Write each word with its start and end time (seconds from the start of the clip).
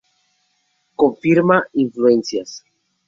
Confirma 0.95 1.63
influencias. 1.73 2.63